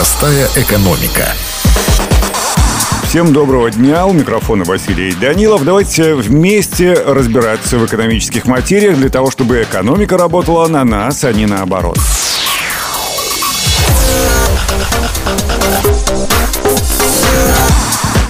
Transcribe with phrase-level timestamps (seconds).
[0.00, 1.28] Простая экономика.
[3.04, 4.06] Всем доброго дня.
[4.06, 5.62] У микрофона Василий Данилов.
[5.62, 11.44] Давайте вместе разбираться в экономических материях для того, чтобы экономика работала на нас, а не
[11.44, 11.98] наоборот.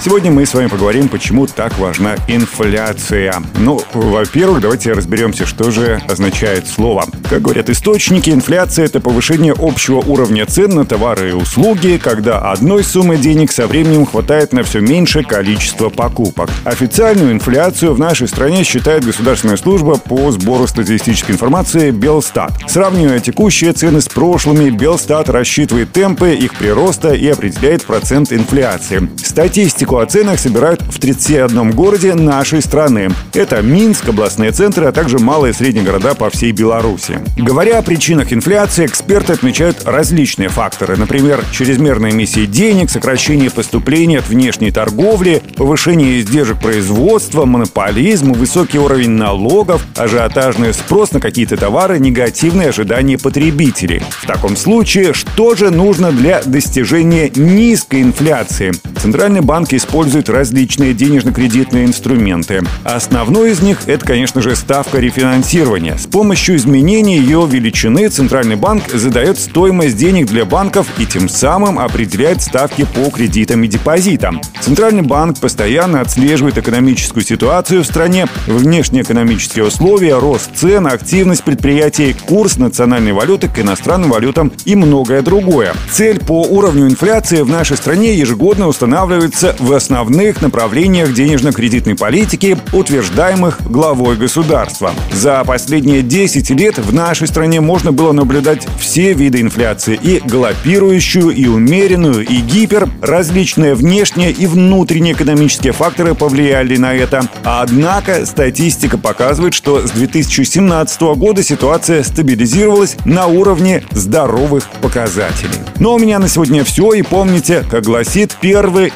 [0.03, 3.35] Сегодня мы с вами поговорим, почему так важна инфляция.
[3.59, 7.05] Ну, во-первых, давайте разберемся, что же означает слово.
[7.29, 12.83] Как говорят источники, инфляция– это повышение общего уровня цен на товары и услуги, когда одной
[12.83, 16.49] суммы денег со временем хватает на все меньшее количество покупок.
[16.63, 22.53] Официальную инфляцию в нашей стране считает Государственная служба по сбору статистической информации Белстат.
[22.67, 29.07] Сравнивая текущие цены с прошлыми, Белстат рассчитывает темпы их прироста и определяет процент инфляции.
[29.23, 33.09] Статистику Статистику о ценах собирают в 31 городе нашей страны.
[33.33, 37.19] Это Минск, областные центры, а также малые и средние города по всей Беларуси.
[37.37, 40.95] Говоря о причинах инфляции, эксперты отмечают различные факторы.
[40.95, 49.11] Например, чрезмерные эмиссии денег, сокращение поступлений от внешней торговли, повышение издержек производства, монополизм, высокий уровень
[49.11, 54.01] налогов, ажиотажный спрос на какие-то товары, негативные ожидания потребителей.
[54.09, 58.71] В таком случае, что же нужно для достижения низкой инфляции?
[59.01, 62.61] Центральный банк использует различные денежно-кредитные инструменты.
[62.83, 65.97] Основной из них– это, конечно же, ставка рефинансирования.
[65.97, 71.79] С помощью изменения ее величины Центральный банк задает стоимость денег для банков и тем самым
[71.79, 74.41] определяет ставки по кредитам и депозитам.
[74.61, 82.57] Центральный банк постоянно отслеживает экономическую ситуацию в стране, внешнеэкономические условия, рост цен, активность предприятий, курс
[82.57, 85.73] национальной валюты к иностранным валютам и многое другое.
[85.91, 92.57] Цель по уровню инфляции в нашей стране ежегодно устанавливается устанавливается в основных направлениях денежно-кредитной политики,
[92.73, 94.91] утверждаемых главой государства.
[95.13, 101.29] За последние 10 лет в нашей стране можно было наблюдать все виды инфляции– и галопирующую,
[101.29, 102.89] и умеренную, и гипер.
[103.01, 107.29] Различные внешние и внутренние экономические факторы повлияли на это.
[107.43, 115.53] Однако статистика показывает, что с 2017 года ситуация стабилизировалась на уровне здоровых показателей.
[115.79, 116.91] Но у меня на сегодня все.
[116.93, 118.91] И помните, как гласит первый Первый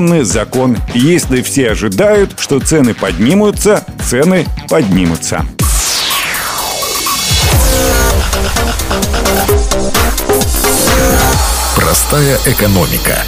[0.00, 0.78] инфляционный закон.
[0.94, 5.44] Если все ожидают, что цены поднимутся, цены поднимутся.
[11.76, 13.18] Простая экономика.